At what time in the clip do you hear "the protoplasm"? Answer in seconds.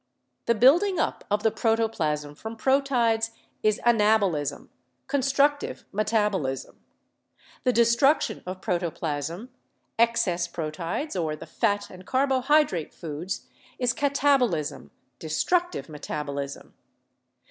1.43-2.33